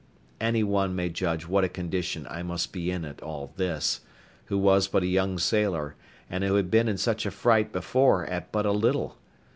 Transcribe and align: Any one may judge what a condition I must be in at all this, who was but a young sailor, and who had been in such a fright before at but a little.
Any 0.39 0.63
one 0.63 0.95
may 0.95 1.09
judge 1.09 1.45
what 1.45 1.63
a 1.63 1.69
condition 1.69 2.25
I 2.27 2.41
must 2.41 2.73
be 2.73 2.89
in 2.89 3.05
at 3.05 3.21
all 3.21 3.53
this, 3.57 4.01
who 4.45 4.57
was 4.57 4.87
but 4.87 5.03
a 5.03 5.05
young 5.05 5.37
sailor, 5.37 5.93
and 6.27 6.43
who 6.43 6.55
had 6.55 6.71
been 6.71 6.87
in 6.87 6.97
such 6.97 7.23
a 7.27 7.29
fright 7.29 7.71
before 7.71 8.25
at 8.25 8.51
but 8.51 8.65
a 8.65 8.71
little. 8.71 9.19